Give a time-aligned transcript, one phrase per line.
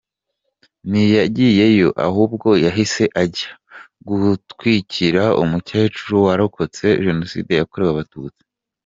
[0.89, 3.51] Ntiyagiyeyo ahubwo yahise ajya
[4.07, 8.43] gutwikira umukecuru warokotse Jenoside yakorewe Abatutsi.